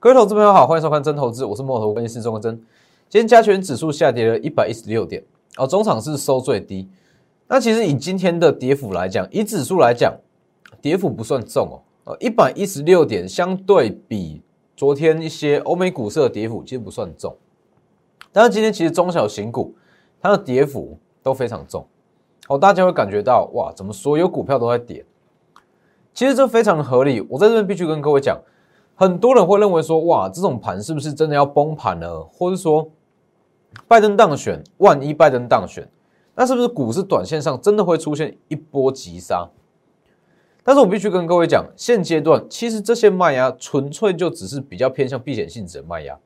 [0.00, 2.54] 各位投资朋友好，欢迎收看真投资，我是墨头分析师钟国珍。
[3.08, 5.20] 今天加权指数下跌了一百一十六点，
[5.56, 6.88] 哦，中场是收最低。
[7.48, 10.14] 那其实以今天的跌幅来讲，以指数来讲，
[10.80, 14.40] 跌幅不算重哦，呃，一百一十六点相对比
[14.76, 17.36] 昨天一些欧美股市的跌幅其实不算重，
[18.30, 19.74] 但是今天其实中小型股
[20.20, 21.84] 它的跌幅都非常重，
[22.46, 25.04] 哦，大家会感觉到哇，怎么所有股票都在跌？
[26.14, 28.40] 其实这非常合理，我在这边必须跟各位讲。
[29.00, 32.20] 很多人会认为说，哇，这种盘是不是真的要崩盘了？
[32.32, 32.90] 或者说，
[33.86, 35.88] 拜登当选，万一拜登当选，
[36.34, 39.48] 那是不是股市短线上真的会出现一波急杀？
[40.64, 46.18] 但是我必须跟各位讲，现阶段其实这些卖压纯粹就只是比较偏向避险性质的卖压。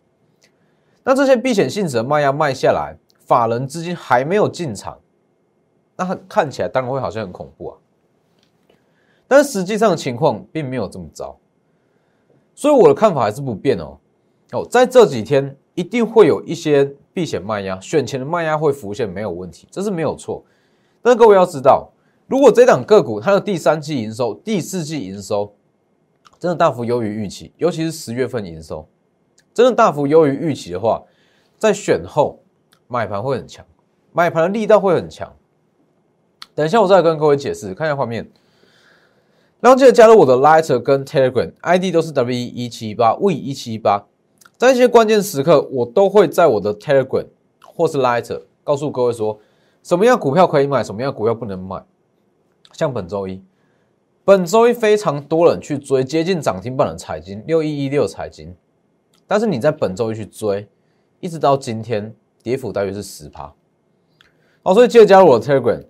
[1.05, 4.99] 那这些避险性质的卖压卖下来，法人资金还没有进场，
[5.95, 7.77] 那看起来当然会好像很恐怖啊。
[9.29, 11.37] 但实际上的情况并没有这么糟。
[12.63, 13.99] 所以我的看法还是不变哦，
[14.53, 20.45] 哦，在这几天一定会有一些避险卖压、选前的卖压会浮现，没有问题，这是没有错。
[21.03, 21.91] 但各位要知道，
[22.29, 25.53] 如果这档个股它的第三季营收、第四季营收
[26.39, 28.87] 真的大幅优于预期，尤其是十月份营收
[29.53, 31.03] 真的大幅优于预期的话，
[31.59, 32.39] 在选后
[32.87, 33.67] 买盘会很强，
[34.13, 35.35] 买盘的力道会很强。
[36.55, 38.31] 等一下我再跟各位解释，看一下画面。
[39.63, 44.05] 然后记得加入我的 Lighter 跟 Telegram，ID 都是 W 一七一八 V 一七一八，
[44.59, 47.29] 在一些关键时刻，我都会在我的 Telegram
[47.65, 49.39] 或是 Lighter 告诉各位说，
[49.85, 51.81] 什么样股票可以买，什么样股票不能买。
[52.73, 53.41] 像本周一，
[54.25, 58.53] 本周一非常多人去追接近涨停板的财经六一一六财经，
[59.29, 60.67] 但是你在本周一去追，
[61.21, 63.55] 一直到今天跌幅大约是十趴。
[64.65, 65.85] 好，所以记得加入我的 Telegram，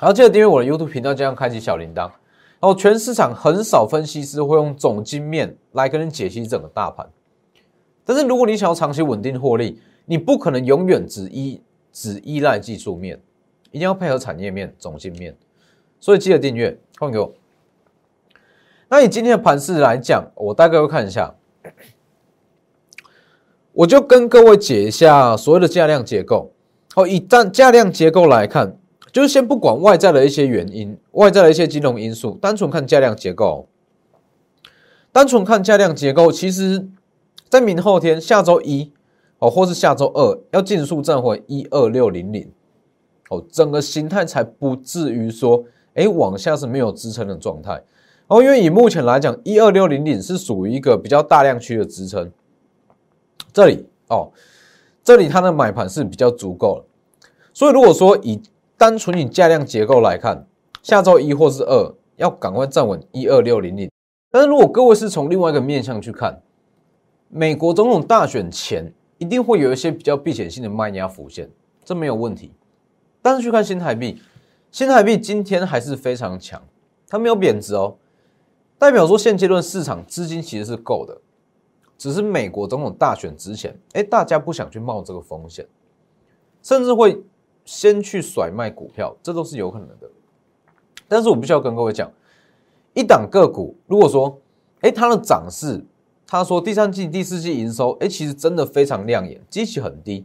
[0.00, 2.10] 然后记得订阅我的 YouTube 频道，这样开启小铃铛。
[2.60, 7.08] 然后，全市场很少分析师会用总经面来跟你解析整个大盘。
[8.04, 13.20] 但是，如果你想要长期稳定获利，你不可能永远只依只依赖技术面，
[13.70, 15.36] 一定要配合产业面、总经面。
[16.00, 17.32] 所以，记得订阅，换给我。
[18.88, 21.32] 那以今天的盘势来讲，我大概会看一下，
[23.72, 26.50] 我就跟各位解一下所谓的价量结构。
[26.92, 28.76] 好，以价价量结构来看。
[29.10, 33.66] 就是先不管外在的一些原因，外在的一些金融因素，单纯看价量结构。
[35.10, 36.86] 单纯看价量结构，其实，
[37.48, 38.92] 在明后天下周一
[39.38, 42.52] 哦，或是下周二要尽速站回一二六零零
[43.30, 45.64] 哦，整个形态才不至于说，
[45.94, 47.82] 哎，往下是没有支撑的状态
[48.28, 48.42] 哦。
[48.42, 52.30] 因为以目前来讲，一二六零零是属于一个比较大量区的支撑，
[53.52, 54.30] 这里哦，
[55.02, 56.84] 这里它的买盘是比较足够了。
[57.54, 58.40] 所以如果说以
[58.78, 60.46] 单纯以价量结构来看，
[60.84, 63.90] 下周一或是二要赶快站稳一二六零零。
[64.30, 66.40] 但是如果各位是从另外一个面向去看，
[67.28, 71.50] 美国总统大选前一定会有一些比较避险性的卖压浮现，
[71.84, 72.52] 这没有问题。
[73.20, 74.22] 但是去看新台币，
[74.70, 76.62] 新台币今天还是非常强，
[77.08, 77.96] 它没有贬值哦，
[78.78, 81.20] 代表说现阶段市场资金其实是够的，
[81.98, 85.66] 只是美国总统大选之前，哎，大家不想去冒这个风险，
[86.62, 87.20] 甚至会。
[87.68, 90.08] 先去甩卖股票，这都是有可能的。
[91.06, 92.10] 但是我必须要跟各位讲，
[92.94, 94.40] 一档个股，如果说，
[94.80, 95.84] 哎，它的涨势，
[96.26, 100.24] 他说第三季、第四季营收，哎，其实真的非常亮眼，基期很低。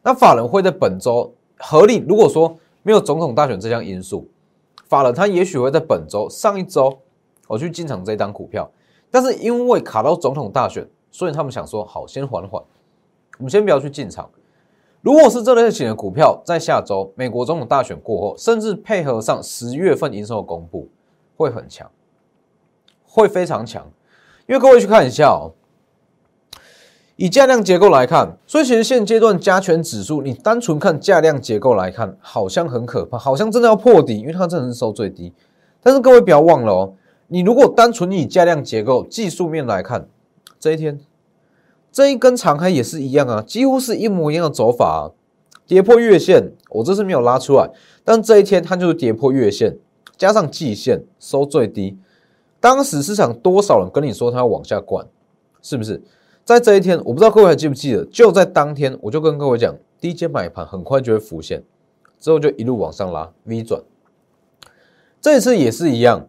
[0.00, 4.28] 那法人会在本周合理，如果说没有总统大选这项因素，
[4.88, 6.96] 法人他也许会在本周、上一周，
[7.48, 8.70] 我去进场这一档股票。
[9.10, 12.62] 但是因为卡到总统大选，所以他们想说，好，先缓缓，
[13.38, 14.30] 我们先不要去进场。
[15.04, 20.88] 如果是这类型的股票，在下周美国总统大选过后，甚至配合上十月份营收的公布，
[21.36, 21.90] 会很强，
[23.04, 23.86] 会非常强。
[24.46, 25.52] 因为各位去看一下哦，
[27.16, 35.34] 以价量结构来看，所以其实现阶段加权指数，你单纯看价量结构来看，好像很可怕，好像真的要破底，因为它真的是收最低。
[35.82, 36.94] 但是各位不要忘了哦，
[37.28, 40.08] 你如果单纯以价量结构技术面来看，
[40.58, 40.98] 这一天。
[41.94, 45.14] 这一根长黑也是一样啊，几乎是一模一样的走法啊。
[45.64, 47.70] 跌破月线，我这次没有拉出来，
[48.02, 49.78] 但这一天它就是跌破月线，
[50.16, 51.96] 加上季线收最低。
[52.58, 55.06] 当时市场多少人跟你说它要往下灌，
[55.62, 56.02] 是不是？
[56.44, 61.62] 在这一天，我不知道各位还记不记得，就在当天，我就跟各位讲，低阶买盘很快就会浮现，
[62.18, 63.80] 之后就一路往上拉 V 转。
[65.20, 66.26] 这一次也是一样，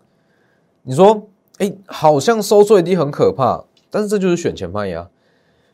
[0.83, 1.27] 你说，
[1.57, 5.09] 哎，好像收最低很可怕，但是这就是选前卖压。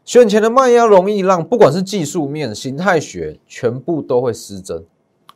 [0.04, 4.78] 选前的卖压容易让不管是技术面、形态学，全部都会失真，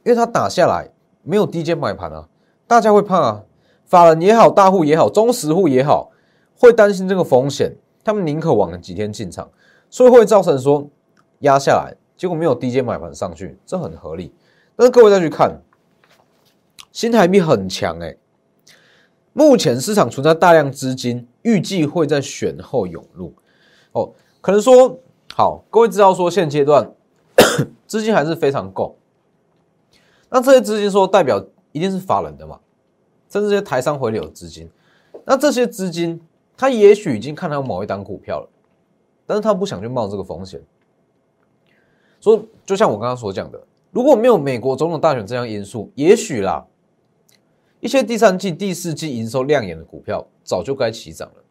[0.04, 0.90] 因为它打下来
[1.24, 2.28] 没有低阶买盘啊，
[2.68, 3.44] 大家会怕啊，
[3.86, 6.12] 法人也好，大户也好，中实户也好，
[6.58, 7.74] 会担心这个风险，
[8.04, 9.50] 他们宁可晚几天进场，
[9.90, 10.90] 所以会造成说
[11.40, 14.34] 压下来，结果没有低阶买盘上去，这很合理。
[14.76, 15.62] 但是各位再去看，
[16.92, 18.18] 新台币很强哎，
[19.32, 23.34] 目前市场存在大量资金，预计会在选后涌入
[23.94, 24.12] 哦，
[24.46, 25.00] 可能说
[25.34, 26.88] 好，各位知道说现阶段
[27.88, 28.96] 资金还是非常够，
[30.30, 32.60] 那这些资金说代表一定是法人的嘛，
[33.28, 34.70] 甚至这些台商回流资金，
[35.26, 36.22] 那这些资金。
[36.56, 38.48] 他也许已经看到某一档股票了，
[39.26, 40.62] 但是他不想去冒这个风险。
[42.22, 43.60] 所以，就像我刚刚所讲的，
[43.92, 46.66] 如果没有美国总统大选这样因素，也许啦，
[47.80, 51.44] 一些第三季、第四季营收亮眼的股票早就该起涨了，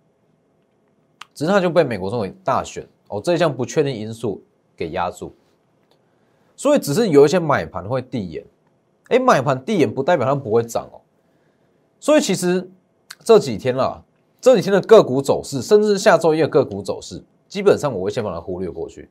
[1.35, 4.43] 只是它就被美国总统大选哦这一项不确定因素
[4.77, 5.35] 给压住。
[6.57, 8.45] 所以，只是有一些买盘会递延，
[9.09, 11.01] 哎，买盘递延不代表它不会涨哦。
[11.99, 12.71] 所以，其实
[13.25, 14.03] 这几天啦。
[14.41, 19.09] 这几天的个股走势，甚至下周一的个股走势，基本上我会先把它忽略过去。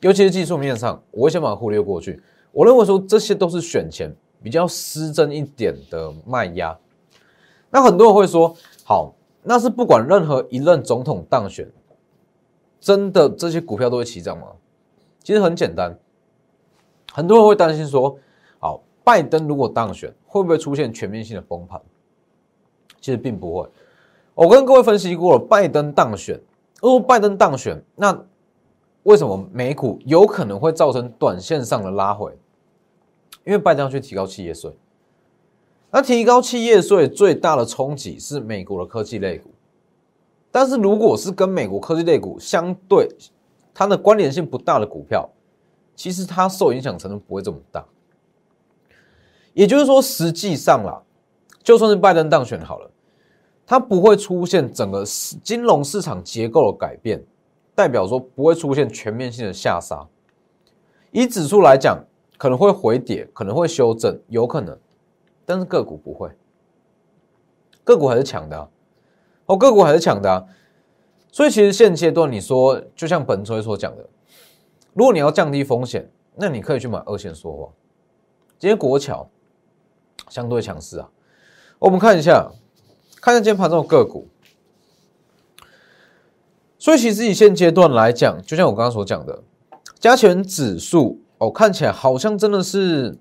[0.00, 2.20] 尤其是技术面上，我会先把它忽略过去。
[2.50, 6.76] 我认为说这些都是选前比较失真一点的卖压。
[7.70, 11.70] 那很多人会说，好，那是不管任何一任总统当选，
[12.80, 14.46] 真的这些股票都会起涨吗？
[15.22, 15.96] 其实很简单，
[17.12, 18.18] 很多人会担心说，
[18.58, 21.80] 好，拜登如果当选，会不会出现全面性的崩盘？
[23.00, 23.68] 其实并不会。
[24.34, 26.40] 我跟各位分析过了，拜登当选，
[26.80, 28.18] 如果拜登当选，那
[29.04, 32.36] 为什么美股有可能会造成短线上的拉回？
[33.44, 34.74] 因为拜登要去提高企业税，
[35.94, 39.48] 那提高企业税最大的冲击是美国的科技类股，
[40.50, 43.08] 但是如果是跟美国科技类股相对，
[43.72, 45.30] 它的关联性不大的股票，
[45.94, 47.84] 其实它受影响程度不会这么大。
[49.52, 51.00] 也就是说，实际上啦，
[51.62, 52.90] 就算是拜登当选好了。
[53.64, 55.04] 它不会出现整个
[55.44, 57.24] 金融市场结构的改变，
[57.72, 60.04] 代表说不会出现全面性的下杀。
[61.12, 62.04] 以指数来讲，
[62.36, 64.76] 可能会回跌，可能会修正，有可能，
[65.44, 66.30] 但是个股不会，
[67.82, 68.68] 个股还是强的
[69.46, 70.46] 哦，个股还是强的。
[71.30, 74.08] 所以其实现阶段你说，就像本崔所讲的，
[74.92, 77.72] 如果你要降低风险，那你可以去买二线说话。
[78.58, 79.28] 今天国桥
[80.28, 81.10] 相对强势啊，
[81.78, 82.50] 我们看一下。
[83.20, 84.28] 看一下今天盘中的个股，
[86.78, 89.42] 所以其实以现阶段来讲，就像我刚刚所讲的，
[89.98, 93.16] 加权指数哦，看起来好像真的是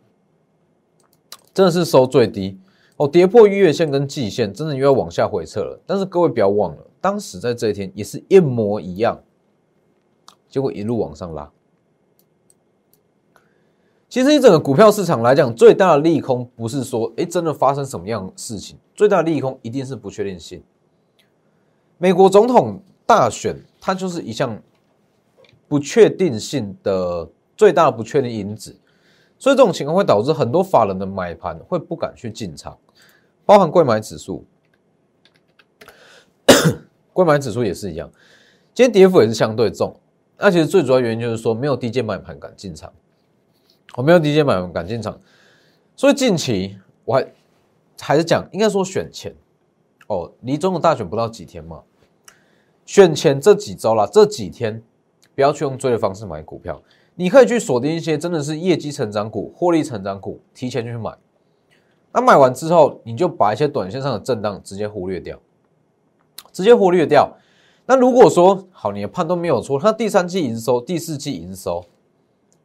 [1.54, 2.58] 真的是收最低
[2.98, 5.80] 哦，跌破月线跟季线，真的又要往下回撤了。
[5.86, 9.22] 但是各位不要忘了，当时在这一天也是一模一样，
[10.50, 11.52] 结果一路往上拉。
[14.10, 18.78] 其实，一整个股票市场来讲，最大的利空不是说，哎，真的发生什么样的事情？
[18.94, 20.62] 最大的利空一定是不确定性。
[21.98, 24.62] 美国总统大选，它就是一项
[25.68, 27.28] 不确定性的
[27.58, 28.76] 最大的不确定因子，
[29.44, 32.78] 所以这种情况会导致很多法人的买盘会不敢去进场，
[33.46, 34.46] 包含贵买指数，
[37.12, 38.10] 贵买指数也是一样，
[38.74, 40.00] 今天跌幅也是相对重。
[40.38, 42.94] 那其实最主要原因就是说，没有低阶买盘敢进场。
[43.96, 45.20] 我没有低阶买盘敢进场，
[45.94, 47.28] 所以近期我还
[48.00, 49.36] 还是讲，应该说选前。
[50.08, 51.84] 哦，离中的大选不到几天嘛，
[52.86, 54.82] 选前这几周啦，这几天
[55.36, 56.82] 不要去用追的方式买股票，
[57.16, 61.16] 你可以去锁定一些真的是业绩成长股、获利成长股，提前去买。
[62.12, 65.40] 那买完之后，你就把一些短线上的震荡直接忽略掉，
[66.52, 67.36] 直接忽略掉。
[67.86, 71.84] 那如果说好，你的判断没有错，它第三季营收、第四季营收。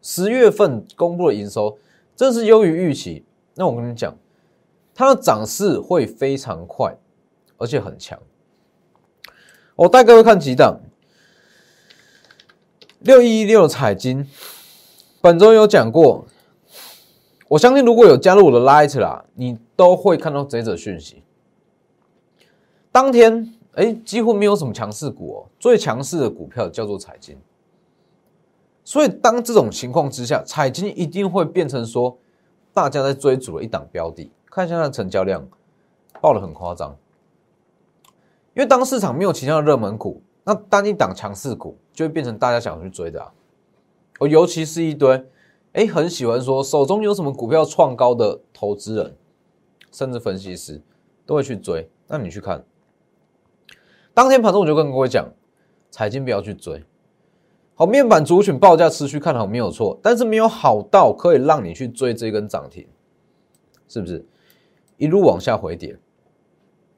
[0.01, 1.77] 十月份公布的营收
[2.15, 3.25] 真是优于预期，
[3.55, 4.17] 那我跟你讲，
[4.95, 6.97] 它的涨势会非常快，
[7.57, 8.19] 而且很强。
[9.75, 10.79] 我带各位看几档，
[13.01, 14.27] 六一六彩金，
[15.21, 16.25] 本周有讲过，
[17.47, 21.23] 我相信如果有加入我的 Light 啦，你都会看到这则讯息。
[22.91, 27.39] 当天哎，几乎没有什么强势股哦，最强势的股票叫做彩金。
[28.83, 32.19] 所以，当这种情况之下，彩金一定会变成说，
[32.75, 34.33] 大家在追逐的一档标的。
[34.47, 35.47] 看一下它的成交量，
[36.21, 36.97] 爆的很夸张。
[38.55, 43.31] 因为当市场没有其他的热门股，那单一档强势股就会变成大家想去追的啊。
[44.19, 45.23] 哦，尤其是一堆
[45.73, 49.15] 哎很喜欢说手中有什么股票创高的投资人，
[49.93, 50.81] 甚至分析师
[51.27, 51.91] 都会去追。
[52.07, 52.65] 那你去看，
[54.15, 55.29] 当天盘中我就跟各位讲，
[55.91, 56.83] 彩金不要去追。
[57.75, 62.89] 好，面板族群报价持续看好没有错，但是没有好到可以让你去追这根涨停，
[63.87, 64.27] 是不是？
[64.97, 65.99] 一路往下回跌。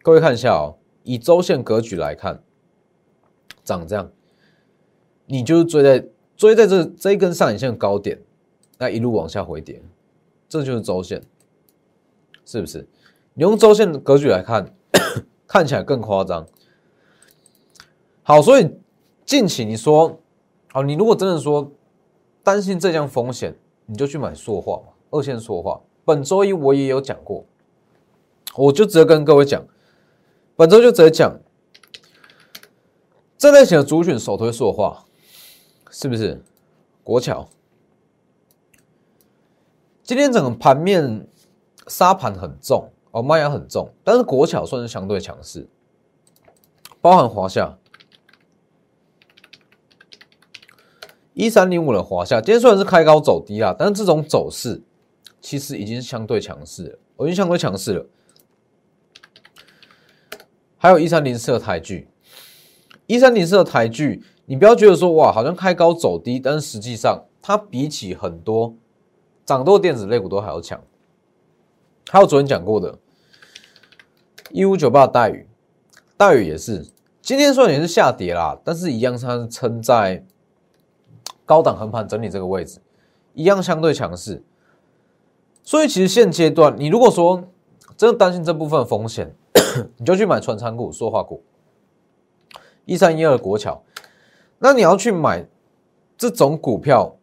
[0.02, 2.40] 各位看一下哦，以周线格局来看，
[3.70, 4.10] 长这样，
[5.26, 8.20] 你就是追在追在这这一根上影线的高点，
[8.78, 9.80] 那一路往下回跌，
[10.48, 11.22] 这就是周线，
[12.44, 12.84] 是不是？
[13.34, 14.74] 你用周线的格局来看，
[15.46, 16.44] 看起来更夸张。
[18.24, 18.68] 好，所以
[19.24, 20.20] 近期你说，
[20.72, 21.70] 好，你如果真的说
[22.42, 23.54] 担心这项风险，
[23.86, 25.80] 你就去买塑化嘛，二线塑化。
[26.04, 27.44] 本周一我也有讲过，
[28.56, 29.64] 我就直接跟各位讲，
[30.56, 31.38] 本周就直接讲，
[33.40, 35.06] 这类型的主选首推塑化，
[35.90, 36.44] 是不是？
[37.02, 37.48] 国桥
[40.02, 41.26] 今天整个盘面
[41.86, 45.66] 沙盘很重哦，卖压很重，但是国桥算是相对强势，
[47.00, 47.78] 包含华夏。
[51.32, 54.82] 一三零五的华夏，今天虽然是开高走低啊，但是这种走势
[55.40, 58.06] 其实已经相对强势了，我已经相对强势了。
[60.76, 62.06] 还有一三零四的台剧，
[63.10, 68.72] 一三零四的台剧，你不要觉得说哇，好像开高走低，但是实际上它比起很多
[69.44, 70.80] 涨多电子类股都还要强。
[72.08, 72.96] 还有昨天讲过的，
[74.52, 75.48] 一五九八的待遇，
[76.16, 76.86] 待遇也是
[77.20, 80.24] 今天虽然也是下跌啦，但是一样它撑在。
[81.44, 82.78] 高档横盘整理这个位置，
[83.34, 84.40] 一样相对强势，
[85.64, 87.42] 所以其实现阶段，你如果说
[87.96, 89.34] 真的担心这部分风险，
[89.98, 91.42] 你就去买穿仓股、塑化股，
[92.84, 93.82] 一三一二国桥，
[94.58, 95.46] 那你要去买
[96.16, 97.14] 这种股票，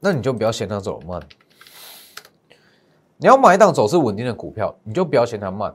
[0.00, 1.20] 那你就不要嫌它走慢。
[3.16, 5.74] 你要买一档走势稳定的股票，你就不要嫌它慢。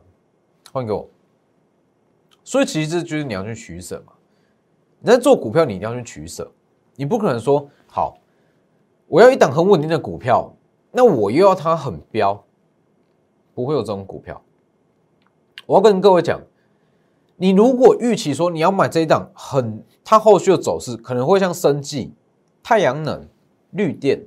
[0.71, 1.07] 换给我。
[2.43, 4.13] 所以其实这就是你要去取舍嘛。
[4.99, 6.49] 你在做股票，你一定要去取舍，
[6.95, 7.67] 你不可能说。
[7.87, 8.17] 好，
[9.07, 10.53] 我要一档很稳定的股票，
[10.91, 12.41] 那我又要它很飙，
[13.53, 14.41] 不会有这种股票。
[15.65, 16.39] 我要跟各位讲，
[17.41, 22.13] 你如果预期说你要买这一档很，它后续的走势可能会像生技、
[22.61, 23.27] 太阳能、
[23.71, 24.23] 绿电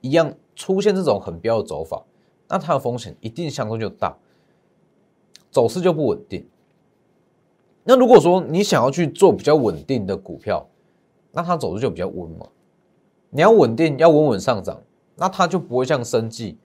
[0.00, 2.02] 一样出现这种很飙的走法，
[2.48, 4.18] 那它的风险一定相对就大，
[5.52, 6.44] 走势就不稳定。
[7.84, 10.68] 那如果说你想要去做比较稳定的股票，
[11.30, 12.48] 那它走势就比较稳嘛。
[13.30, 14.82] 你要稳定，要稳稳上涨，
[15.14, 16.58] 那它就不会像生技、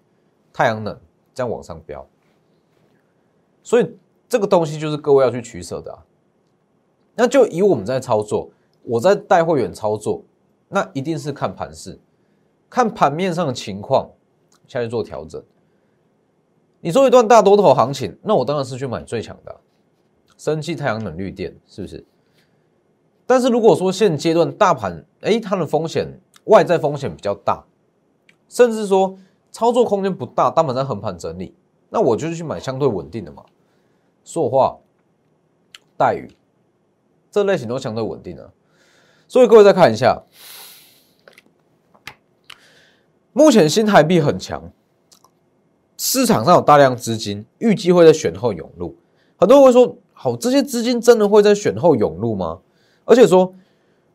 [0.52, 1.00] 太阳能
[1.36, 2.04] 这样往上飙。
[3.62, 3.96] 所以
[4.34, 6.04] 这个东西就是各位要去取舍的啊。
[7.13, 8.50] 那就以我们在操作，
[8.82, 10.24] 我在带会员操作，
[10.70, 12.00] 那一定是看盘势，
[12.68, 14.10] 看盘面上的情况
[14.68, 15.40] 下去做调整。
[16.82, 19.56] 你说一段大多头行情，那我当然是去买最强的，
[20.36, 22.04] 生气、太阳能、绿电，是不是？
[23.28, 26.20] 但是如果说现阶段大盘，哎，它的风险。
[26.46, 27.63] 外在风险比较大，
[28.50, 29.18] 甚至说
[29.50, 31.56] 操作空间不大，大盘在横盘整理，
[31.90, 33.46] 那我就是去买相对稳定的嘛，
[34.24, 34.77] 塑化、
[35.98, 36.36] 待遇
[37.32, 38.51] 这类型都相对稳定的。
[39.27, 40.24] 所以各位再看一下，
[43.32, 44.72] 目前新台币很强，
[45.98, 48.96] 市场上有大量资金，预计会在选后涌入。
[49.38, 52.60] 很多人会说，好，这些资金真的会在选后涌入吗？
[53.06, 53.53] 而且说。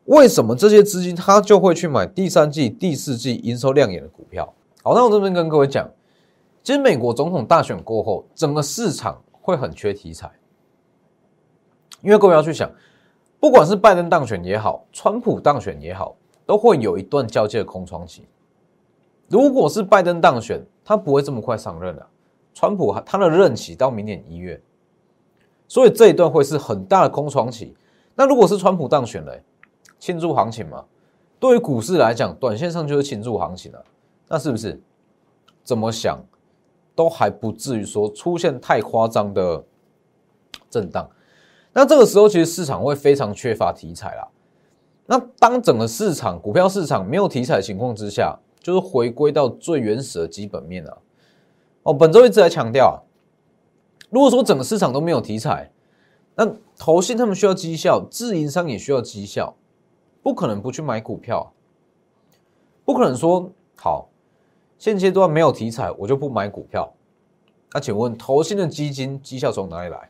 [0.08, 4.54] 为什么这些资金他就会去买第三季、第四季营收亮眼的股票？
[4.82, 5.86] 好，那我这边跟各位讲，
[6.64, 10.30] 其实美国总统大选过后，整个市场会很缺题材，
[12.02, 12.70] 因为各位要去想，
[13.40, 16.14] 不管是拜登当选也好，川普当选也好，
[16.44, 18.28] 都会有一段交接的空窗期。
[19.26, 22.06] 如果是拜登当选，他不会这么快上任的，
[22.52, 24.60] 川普他的任期到明年一月，
[25.66, 27.74] 所以这一段会是很大的空窗期。
[28.14, 29.34] 那如果是川普当选了？
[29.98, 30.84] 庆祝行情嘛，
[31.40, 33.82] 对于股市来讲，短线上就是庆祝行情了。
[34.28, 34.78] 那是不是
[35.64, 36.22] 怎么想
[36.98, 39.64] 都还不至于说出现太夸张的
[40.68, 41.08] 震荡？
[41.72, 44.26] 那这个时候其实市场会非常缺乏题材啦。
[45.06, 50.98] 那当整个市场股票市场没有题材情况之下，就是回归到最原始的基本面啊。
[51.84, 52.98] 哦，本周一直在强调啊，
[54.10, 55.70] 如果说整个市场都没有题材，
[56.34, 59.54] 那投信他们需要绩效，自营商也需要绩效。
[60.20, 61.52] 不可能不去买股票，
[62.84, 64.08] 不可能说好
[64.78, 66.92] 现阶段没有题材，我就不买股票。
[67.72, 70.08] 那请问投新的基金绩效从哪里来？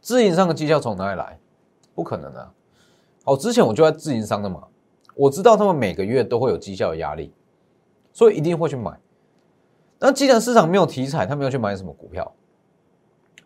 [0.00, 1.38] 自营商的绩效从哪里来？
[1.94, 2.52] 不可能啊！
[3.24, 4.64] 好，之前我就在自营商的嘛，
[5.14, 7.32] 我知道他们每个月都会有绩效的压力，
[8.12, 8.92] 所以一定会去买。
[9.98, 12.30] 那既然市场没有题材，他们要去买什么股票？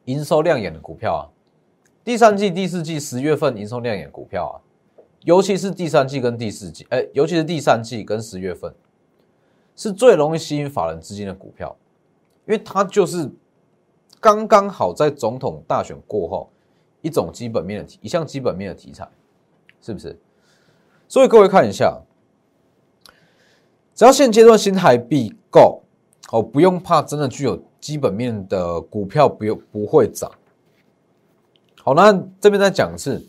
[0.06, 1.22] 营收亮眼的股票啊！
[2.02, 4.56] 第三季、第四季十月份营收亮眼股票啊！
[5.24, 8.74] 尤其是第三季跟第四季，哎，尤其是第三季跟十月份，
[9.78, 11.74] 是最容易吸引法人资金的股票，
[12.46, 13.30] 因为它就是
[14.18, 16.50] 刚刚好在总统大选过后
[17.00, 19.08] 一种基本面的题一项基本面的题材，
[19.80, 20.18] 是不是？
[21.06, 21.96] 所以各位看一下，
[23.94, 25.80] 只要现阶段新台币够，
[26.32, 30.28] 哦，不用怕，真的具有基本面的股票不用不会涨。
[31.84, 33.24] 好，那这边再讲一次，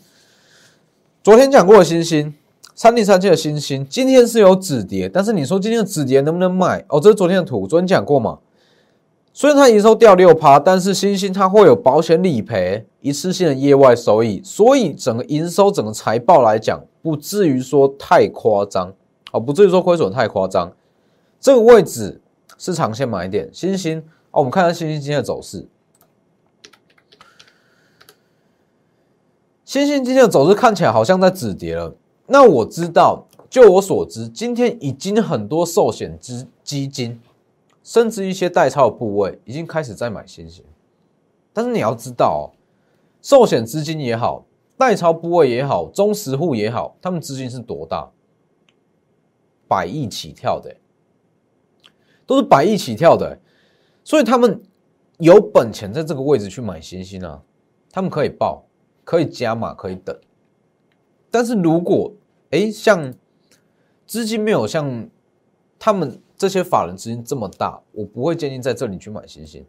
[1.22, 2.34] 昨天讲过的星星
[2.80, 6.82] 三零三七的星星，今天是有止跌，但是你说今天的止跌能不能卖？
[6.88, 8.38] 哦，这是昨天的图，昨天讲过嘛。
[9.34, 18.90] 虽然它营收掉六趴，但是星星它会有保险理赔、一次性的业外收益，所以整个营收、整个财报来讲，不至于说太夸张，
[19.30, 20.72] 哦，不至于说亏损太夸张。
[21.38, 22.18] 这个位置
[22.56, 23.98] 是长线买点，星星
[24.30, 25.68] 哦，我们看看星星今天的走势。
[29.66, 31.94] 星星今天的走势看起来好像在止跌了。
[32.30, 37.20] 那我知道，就我所知，今天已经很多寿险资基金。
[37.82, 40.62] 甚至一些代抄部位已经开始在买新型，
[41.52, 42.42] 但是你要知道，哦
[43.22, 44.44] 寿险资金也好，
[44.76, 48.08] 代抄部位也好，中实户也好，他们资金是多大？
[49.66, 50.76] 百亿起跳的，
[52.26, 53.40] 都是百亿起跳的，
[54.04, 54.62] 所以他们
[55.18, 57.42] 有本钱在这个位置去买新兴啊，
[57.90, 58.62] 他们可以报，
[59.04, 60.16] 可以加码，可以等。
[61.30, 62.12] 但是如果
[62.50, 63.14] 哎，像
[64.06, 65.08] 资金没有像
[65.78, 66.20] 他们。
[66.40, 69.62] 这些法人资金这么大，我不会建议在这里去买新兴。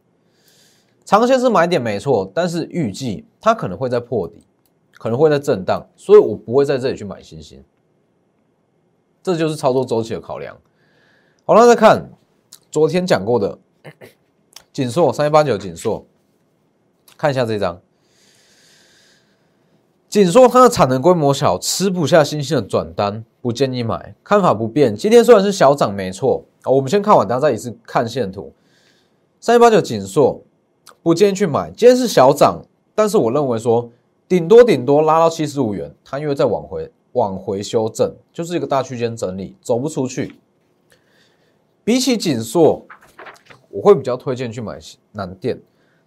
[1.03, 4.41] 长线是买点没错，但是预计它可能会在破底，
[4.93, 7.61] 可能会在震荡，所以我不会在这里去买新兴。
[9.21, 10.57] 这就是操作周期的考量。
[11.43, 12.09] 好了，再看
[12.71, 13.59] 昨天讲过的
[14.71, 16.07] 锦硕三一八九锦硕，
[17.17, 17.81] 看一下这张。
[20.11, 24.13] 仅说它的产能规模小，吃不下新兴的转单，不建议买。
[24.21, 24.93] 看法不变。
[24.93, 26.43] 今天虽然是小涨，没错。
[26.65, 28.51] 我们先看完，然后再一次看线图。
[29.39, 30.43] 三一八九锦硕
[31.01, 31.71] 不建议去买。
[31.71, 32.61] 今天是小涨，
[32.93, 33.89] 但是我认为说，
[34.27, 40.35] 顶多顶多拉到七十五元，它因为在往回往回修正，就是一个大区间整理，走不出去。
[41.85, 42.85] 比起锦硕，
[43.69, 44.77] 我会比较推荐去买
[45.13, 45.57] 南电，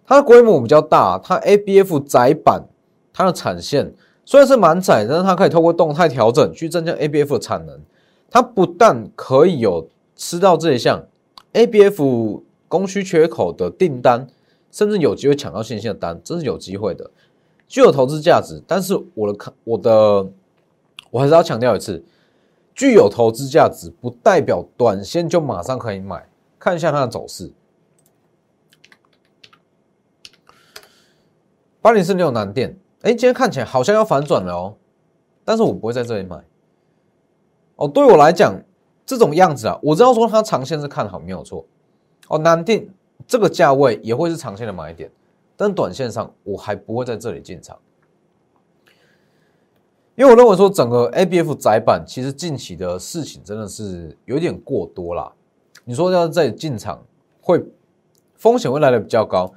[0.05, 2.65] 它的规模比较大，它 ABF 窄板。
[3.17, 3.89] 它的产线
[4.25, 7.79] 虽然是蛮窄，但是它可以透过动态调整去增加 ABF 的产能。
[8.29, 11.01] 它不但可以有吃到这一项
[11.53, 14.27] ABF 供需缺口的订单，
[14.69, 17.09] 甚至有机会抢到新兴的单，这是有机会的，
[17.69, 18.61] 具有投资价值。
[18.67, 20.27] 但是我的看我的
[21.09, 22.03] 我还是要强调一次，
[22.73, 26.27] 具有投资价值不代表短线就马上可以买。
[26.59, 27.53] 看一下它的走势，
[31.81, 32.77] 八零四六南电。
[33.05, 34.75] 哎，今天看起来好像要反转了哦，
[35.43, 36.43] 但是我不会在这里买。
[37.75, 38.59] 哦，对我来讲，
[39.05, 41.63] 这种样子啊，我知道说它长线是看好，没有错。
[42.29, 42.89] 哦，难定
[43.27, 45.11] 这个价位也会是长线的买点，
[45.55, 47.77] 但短线上我还不会在这里进场，
[50.15, 55.31] 因为我认为说整个 A B F 窄板其实近期的事情真的是有点过多啦。
[55.83, 57.03] 你说要在进场，
[57.39, 57.63] 会
[58.33, 59.53] 风险会来的比较高，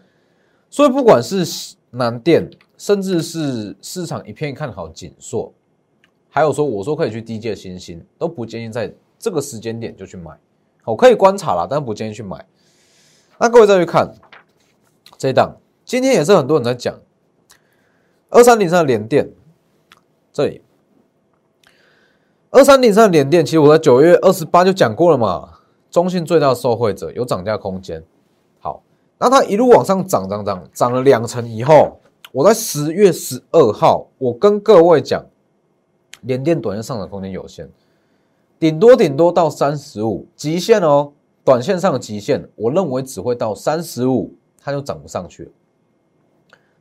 [0.69, 2.51] 所以不管是南电。
[2.79, 5.53] 甚至是市场一片看好紧缩，
[6.31, 10.31] 还有说我说可以去低阶新兴，都不建议在这个时间点就去买。
[10.83, 12.47] 好，可以观察啦，但不建议去买。
[13.37, 14.09] 那各位再去看
[15.19, 16.95] 这一档，今天也是很多人在讲
[18.31, 19.29] 二三零三的连电，
[20.33, 20.62] 这里
[22.51, 25.59] 二三零三的连电，其实我在九月二十八就讲过了嘛，
[25.91, 28.05] 中信最大的受惠者有涨价空间。
[28.61, 28.85] 好，
[29.19, 32.01] 那它一路往上涨涨涨，涨了两成以后。
[32.33, 35.25] 我在十月十二号，我跟各位讲，
[36.21, 37.69] 联电短线上涨空间有限，
[38.59, 41.12] 顶多顶多到三十五，极限哦，
[41.43, 45.51] 短线上的极限，我认为只会到三十五，它就涨不上去了。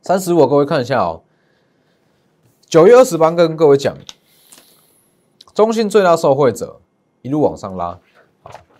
[0.02, 1.22] 三十五，各位看一下哦，
[2.66, 3.96] 九月二十八跟各位讲，
[5.54, 6.78] 中信最大受惠者
[7.22, 7.98] 一路往上拉，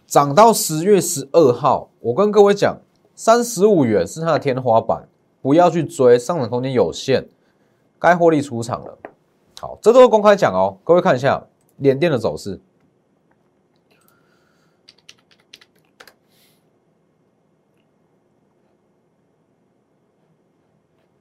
[0.06, 2.78] 涨到十月十二号，我跟各位讲，
[3.14, 5.08] 三十五元是它的天花板。
[5.48, 7.26] 不要去追，上涨空间有限，
[7.98, 8.98] 该获利出场了。
[9.58, 11.42] 好，这都是公开讲哦，各位看一下
[11.78, 12.60] 联电的走势。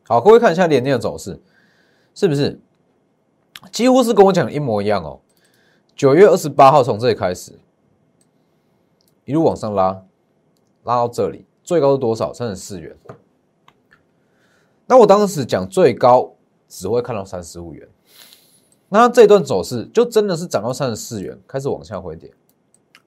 [0.03, 1.41] 好，各位看一下联电的走势，
[2.13, 2.59] 是不是
[3.71, 5.21] 几乎是跟我讲的一模一样哦？
[5.95, 7.57] 九月二十八号从这里开始，
[9.23, 10.03] 一路往上拉，
[10.83, 12.33] 拉到这里，最高是多少？
[12.33, 12.93] 三十四元。
[14.87, 16.33] 那我当时讲最高
[16.67, 17.87] 只会看到三十五元，
[18.89, 22.33] 那这段走势就真的是涨到三十四元，开始往下回跌，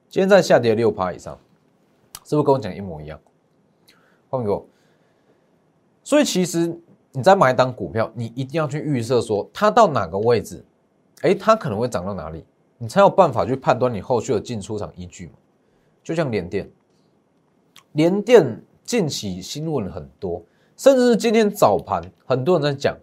[0.07, 1.37] 今天在下跌六趴以上，
[2.23, 3.19] 是不是跟我讲一模一样？
[4.29, 4.65] 换给我。
[6.03, 6.79] 所以其实
[7.11, 10.63] 你在买一档股票，你一定要去预设说它到哪个位置
[11.21, 12.45] 哎，它可能会涨到哪里，
[12.77, 15.33] 你才有办法去判断你后续的进出场依据嘛？
[16.03, 16.71] 就像联电，
[17.93, 20.43] 联电近期新闻很多，
[20.81, 22.97] 甚至是今天早盘很多人在讲，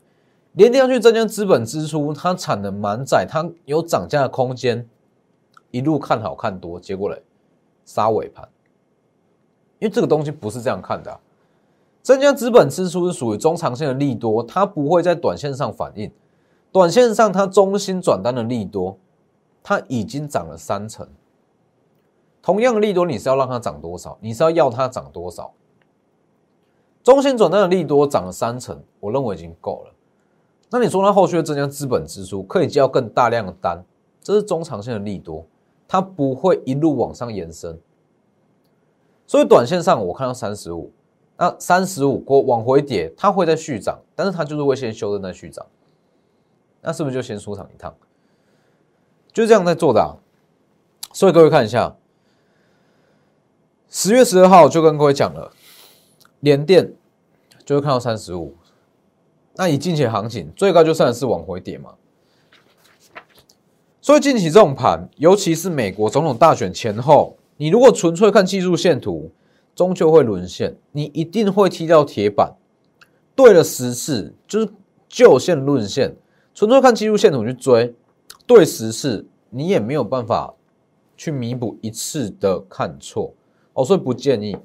[0.54, 4.84] 联电要去增加资本支出，它产能满载，它有涨价的空间，
[5.70, 7.22] 一路看好看多，结果嘞
[7.84, 8.48] 杀尾盘，
[9.78, 11.20] 因为这个东西不是这样看的。
[12.02, 16.10] 增加资本支出是属于中长线的利多，它不会在短线上反应。
[16.72, 18.98] 短线上它中心转单的利多，
[19.62, 21.06] 它已经涨了三成。
[22.42, 24.18] 同样的利多，你是要让它涨多少？
[24.20, 25.52] 你是要要它涨多少？
[27.02, 29.92] 中线转单的利多涨了三成，我认为已经够了。
[30.70, 33.82] 那你说它后续增加资本支出，可以接到更大量的单，
[34.20, 35.44] 这是中长线的利多，
[35.86, 37.78] 它不会一路往上延伸。
[39.26, 40.90] 所以短线上我看到三十五。
[41.40, 45.64] 那三十五过往回跌，它会在续涨，但是它就是会先修正再续涨，
[46.80, 47.94] 那是不是就先出场一趟？
[49.32, 50.18] 就这样在做的啊。
[51.12, 51.94] 所以各位看一下，
[53.88, 55.52] 十月十二号就跟各位讲了，
[56.40, 56.92] 连电
[57.64, 58.54] 就会看到三十五，
[59.56, 61.94] 那以近期行情最高就算是往回跌嘛。
[64.00, 69.30] 所以近期这种盘，尤其是美国总统大选前后，你如果纯粹看技术线图。
[69.74, 72.56] 终究会沦陷，你一定会踢到铁板。
[73.36, 74.68] 对了十次，就是
[75.08, 76.16] 就线论线，
[76.52, 77.94] 纯粹看技术线图去追，
[78.44, 80.52] 对十次你也没有办法
[81.16, 83.32] 去弥补一次的看错
[83.72, 84.56] 哦，所以不建议。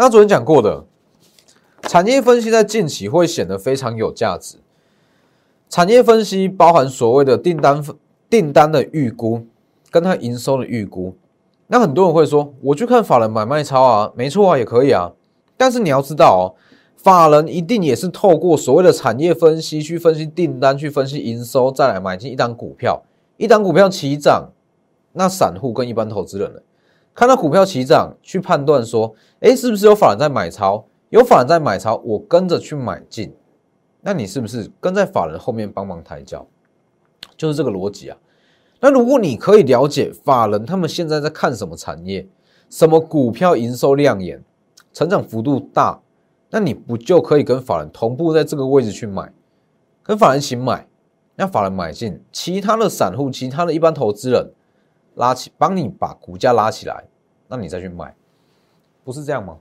[0.00, 0.82] 那昨天讲过的
[1.82, 4.56] 产业分析，在近期会显得非常有价值。
[5.68, 7.84] 产业分析包含所谓的订单
[8.30, 9.44] 订单的预估，
[9.90, 11.14] 跟它营收的预估。
[11.66, 15.12] 那很多人会说，我去看法人买卖超啊，没错啊，也可以啊。
[15.58, 16.56] 但是你要知道哦，
[16.96, 23.02] 法人一定也是透过所谓的产业分析去分析订单，去分析营收，再来买进一档股票。
[23.36, 24.48] 一档股票起涨，
[25.12, 26.60] 那散户跟一般投资人呢，
[27.14, 30.84] 看到股票起涨，去判断说，哎，是不是有法人在买超？
[31.10, 33.34] 有法人在买超，我跟着去买进。
[34.00, 36.46] 那你是不是跟在法人后面帮忙抬轿？
[37.36, 38.16] 就是这个逻辑啊。
[38.80, 42.26] 那如果你可以了解法人他们现在在看什么产业，
[42.70, 44.42] 什么股票营收亮眼，
[44.92, 46.00] 成长幅度大，
[46.48, 49.30] 那你不就可以跟法人同步在这个位置去买，
[50.02, 50.88] 跟法人一起买，
[51.36, 54.50] 让法人买进，其他的散户、其他的一般投资人
[55.20, 57.04] 拉起，帮你把股价拉起来，
[57.46, 58.16] 那你再去卖，
[59.04, 59.58] 不是这样吗？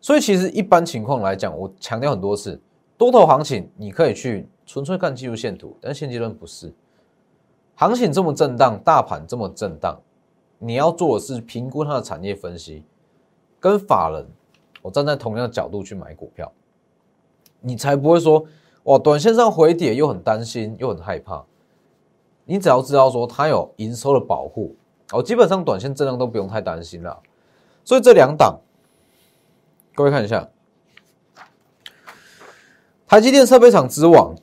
[0.00, 2.58] 所以其实一般情况来讲，我强调很多次，
[2.96, 6.72] 多头行情你可以去纯粹看技术线图，但现阶段不是。
[7.74, 10.00] 行情这么震荡，大盘这么震荡，
[10.58, 12.82] 你要做的是评估它的产业分析，
[13.58, 14.26] 跟法人，
[14.80, 16.50] 我站在同样的角度去买股票，
[17.60, 18.42] 你才不会说
[18.84, 21.44] 哇，短线上回跌又很担心又很害怕。
[22.50, 24.74] 你只要知道说它有营收的保护，
[25.12, 27.16] 哦，基本上短线震荡都不用太担心了。
[27.84, 28.58] 所以这两档，
[29.94, 30.48] 各位看一下，
[33.06, 34.34] 台积电设备厂之王，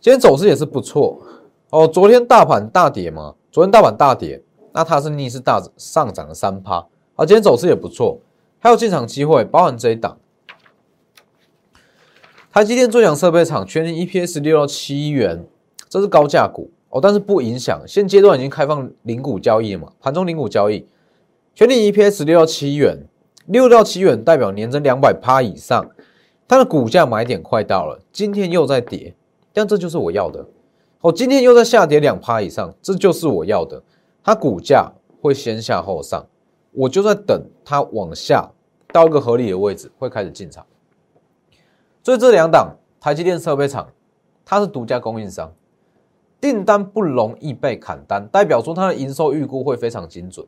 [0.00, 1.20] 今天走势也是不错。
[1.68, 3.34] 哦，昨天大盘大跌嘛？
[3.50, 6.86] 昨天大盘大跌，那它是逆势大上涨了三趴。
[7.16, 8.18] 而，今天走势也不错，
[8.60, 10.18] 还有进场机会，包含这一档。
[12.50, 15.46] 台积电最强设备厂，全年 EPS 六到七元，
[15.90, 17.82] 这是高价股哦，但是不影响。
[17.86, 19.90] 现阶段已经开放零股交易了嘛？
[19.98, 20.86] 盘中零股交易，
[21.54, 23.08] 全年 EPS 六到七元，
[23.46, 25.90] 六到七元代表年增两百趴以上，
[26.46, 29.14] 它的股价买点快到了，今天又在跌，
[29.54, 30.46] 但这就是我要的。
[31.00, 33.82] 哦，今天又在下跌两趴以上，这就是我要的。
[34.22, 36.26] 它股价会先下后上，
[36.72, 38.46] 我就在等它往下
[38.92, 40.62] 到一个合理的位置，会开始进场。
[42.02, 43.88] 所以这两档台积电设备厂，
[44.44, 45.50] 它是独家供应商，
[46.42, 50.44] 订单不容易被砍单，代表说它的营收预估会非常精准，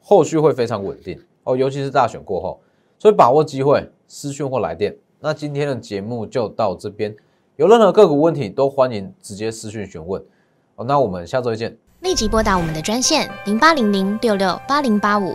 [0.00, 1.20] 后续会非常稳定。
[1.42, 2.60] 哦，尤其是大选过后，
[3.00, 4.96] 所以把握机会，私讯或来电。
[5.18, 7.12] 那今天的节目就到这边。
[7.56, 10.22] 有任何个股问题，都欢迎直接私讯询问。
[10.76, 11.76] 哦，那我们下周见。
[12.02, 15.34] 立即拨打我们的专线零八零零六六八零八五